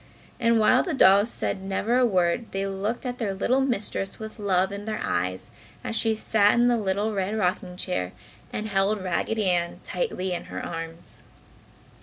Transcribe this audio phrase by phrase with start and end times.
[0.39, 4.39] And while the dolls said never a word they looked at their little mistress with
[4.39, 5.51] love in their eyes
[5.83, 8.11] as she sat in the little red rocking chair
[8.51, 11.21] and held Raggedy Ann tightly in her arms.